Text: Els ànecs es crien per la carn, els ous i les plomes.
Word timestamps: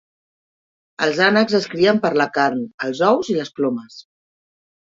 Els 1.07 1.19
ànecs 1.25 1.57
es 1.59 1.67
crien 1.75 2.01
per 2.07 2.11
la 2.23 2.29
carn, 2.39 2.65
els 2.89 3.05
ous 3.11 3.31
i 3.35 3.39
les 3.39 3.55
plomes. 3.61 4.03